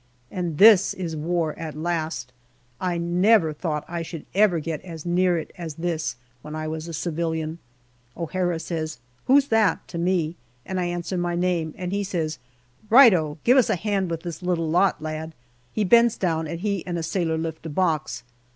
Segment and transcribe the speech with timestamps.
[0.31, 2.33] And this is war at last!
[2.79, 6.87] I never thought I should ever get as near it as this, when I was
[6.87, 7.59] a civilian.
[8.17, 12.39] O'Hara says," Who's that?" to me, and I answer my name, and he says,"
[12.99, 13.37] Righto!
[13.43, 15.35] give us a hand with this little lot, lad."
[15.71, 18.23] He 40 GALLIPOLI DIARY bends down, and he and a sailor lift a box.